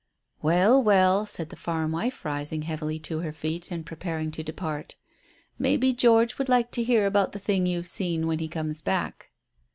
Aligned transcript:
"Well, 0.41 0.81
well," 0.81 1.27
said 1.27 1.49
the 1.51 1.55
farm 1.55 1.91
wife, 1.91 2.25
rising 2.25 2.63
heavily 2.63 2.97
to 3.01 3.19
her 3.19 3.31
feet 3.31 3.69
and 3.69 3.85
preparing 3.85 4.31
to 4.31 4.41
depart, 4.41 4.95
"maybe 5.59 5.93
George 5.93 6.39
would 6.39 6.49
like 6.49 6.71
to 6.71 6.83
hear 6.83 7.05
about 7.05 7.33
the 7.33 7.37
thing 7.37 7.67
you've 7.67 7.85
seen 7.85 8.25
when 8.25 8.39
he 8.39 8.47
comes 8.47 8.81
back." 8.81 9.29